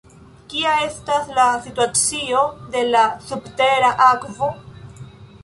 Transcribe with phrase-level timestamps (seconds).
[0.51, 2.41] Kia estas la situacio
[2.77, 4.53] de la subtera akvo?